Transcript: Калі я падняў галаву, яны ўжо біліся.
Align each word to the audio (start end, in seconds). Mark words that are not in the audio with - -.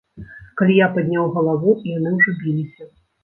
Калі 0.59 0.77
я 0.77 0.87
падняў 0.95 1.27
галаву, 1.37 1.75
яны 1.91 2.09
ўжо 2.17 2.31
біліся. 2.41 2.89